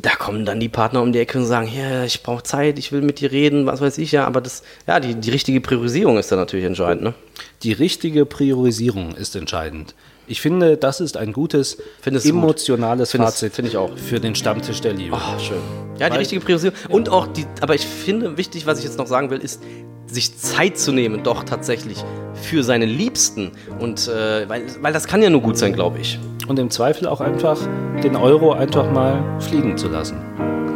da 0.04 0.10
kommen 0.16 0.44
dann 0.44 0.60
die 0.60 0.68
Partner 0.68 1.00
um 1.02 1.12
die 1.12 1.18
Ecke 1.18 1.38
und 1.38 1.46
sagen, 1.46 1.66
hier, 1.66 2.04
ich 2.04 2.22
brauche 2.22 2.42
Zeit, 2.42 2.78
ich 2.78 2.92
will 2.92 3.00
mit 3.02 3.20
dir 3.20 3.32
reden, 3.32 3.66
was 3.66 3.80
weiß 3.80 3.98
ich 3.98 4.12
ja, 4.12 4.26
aber 4.26 4.40
das, 4.40 4.62
ja, 4.86 5.00
die, 5.00 5.14
die 5.14 5.30
richtige 5.30 5.60
Priorisierung 5.60 6.18
ist 6.18 6.30
da 6.30 6.36
natürlich 6.36 6.66
entscheidend, 6.66 7.02
ne? 7.04 7.14
Die 7.62 7.72
richtige 7.72 8.26
Priorisierung 8.26 9.14
ist 9.16 9.34
entscheidend. 9.34 9.94
Ich 10.26 10.40
finde, 10.40 10.76
das 10.76 11.00
ist 11.00 11.16
ein 11.16 11.32
gutes, 11.32 11.78
Findest 12.00 12.26
du 12.26 12.32
gut? 12.32 12.42
emotionales 12.42 13.10
Findest- 13.10 13.34
Fazit 13.40 13.54
find 13.54 13.68
ich 13.68 13.76
auch. 13.76 13.90
für 13.96 14.20
den 14.20 14.34
Stammtisch 14.34 14.80
der 14.80 14.92
Liebe. 14.94 15.16
Ah, 15.16 15.38
schön. 15.38 15.56
Ja, 15.98 16.06
die 16.08 16.12
Weil- 16.12 16.18
richtige 16.20 16.40
Priorisierung. 16.40 16.76
Und 16.88 17.08
auch 17.08 17.26
die, 17.26 17.46
aber 17.60 17.74
ich 17.74 17.86
finde 17.86 18.36
wichtig, 18.36 18.66
was 18.66 18.78
ich 18.78 18.84
jetzt 18.84 18.98
noch 18.98 19.06
sagen 19.06 19.30
will, 19.30 19.38
ist, 19.38 19.62
sich 20.06 20.36
Zeit 20.38 20.78
zu 20.78 20.92
nehmen, 20.92 21.22
doch 21.22 21.44
tatsächlich 21.44 21.98
für 22.34 22.62
seine 22.62 22.84
Liebsten. 22.86 23.52
Und 23.80 24.06
äh, 24.08 24.48
weil, 24.48 24.64
weil 24.80 24.92
das 24.92 25.06
kann 25.06 25.22
ja 25.22 25.30
nur 25.30 25.40
gut 25.42 25.56
sein, 25.58 25.72
glaube 25.72 25.98
ich. 26.00 26.18
Und 26.46 26.58
im 26.58 26.70
Zweifel 26.70 27.08
auch 27.08 27.20
einfach 27.20 27.58
den 28.02 28.16
Euro 28.16 28.52
einfach 28.52 28.90
mal 28.90 29.22
fliegen 29.40 29.76
zu 29.76 29.88
lassen. 29.88 30.16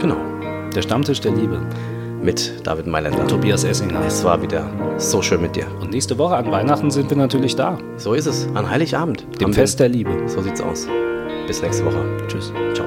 Genau. 0.01 0.17
Der 0.75 0.83
Stammtisch 0.83 1.21
der 1.21 1.33
Liebe. 1.33 1.61
Mit 2.23 2.67
David 2.67 2.87
Mailänder. 2.87 3.27
Tobias 3.27 3.65
Essinger. 3.65 4.01
Es 4.07 4.25
war 4.25 4.43
wieder 4.43 4.69
so 4.97 5.23
schön 5.23 5.41
mit 5.41 5.55
dir. 5.55 5.67
Und 5.81 5.91
nächste 5.91 6.19
Woche 6.19 6.37
an 6.37 6.51
Weihnachten 6.51 6.91
sind 6.91 7.11
wir 7.11 7.17
natürlich 7.17 7.55
da. 7.55 7.79
So 7.97 8.15
ist 8.15 8.27
es. 8.27 8.49
An 8.55 8.69
Heiligabend. 8.69 9.27
Dem 9.41 9.53
Fest 9.53 9.79
der 9.79 9.89
Liebe. 9.89 10.11
So 10.27 10.43
sieht's 10.43 10.61
aus. 10.61 10.89
Bis 11.47 11.63
nächste 11.63 11.85
Woche. 11.85 12.05
Tschüss. 12.27 12.53
Ciao. 12.75 12.87